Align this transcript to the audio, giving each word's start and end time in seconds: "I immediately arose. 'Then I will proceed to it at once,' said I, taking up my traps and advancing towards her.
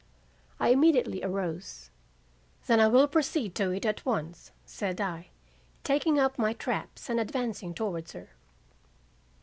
"I 0.59 0.69
immediately 0.69 1.21
arose. 1.23 1.91
'Then 2.65 2.79
I 2.79 2.87
will 2.87 3.07
proceed 3.07 3.53
to 3.53 3.69
it 3.69 3.85
at 3.85 4.03
once,' 4.03 4.49
said 4.65 4.99
I, 4.99 5.27
taking 5.83 6.17
up 6.19 6.39
my 6.39 6.53
traps 6.53 7.07
and 7.07 7.19
advancing 7.19 7.75
towards 7.75 8.13
her. 8.13 8.31